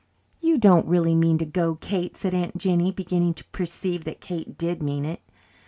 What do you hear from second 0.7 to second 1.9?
really mean to go,